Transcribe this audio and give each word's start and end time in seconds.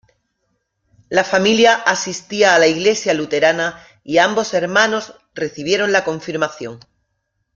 La 1.09 1.23
familia 1.23 1.75
asistía 1.75 2.55
a 2.55 2.57
la 2.57 2.65
iglesia 2.65 3.13
luterana 3.13 3.79
y 4.03 4.17
ambos 4.17 4.55
hermanos 4.55 5.13
recibieron 5.35 5.91
la 5.91 6.03
confirmación. 6.03 6.79